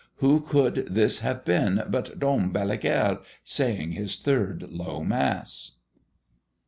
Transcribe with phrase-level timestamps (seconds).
[0.15, 5.73] Who could this have been but Dom Balaguère, saying his third Low Mass?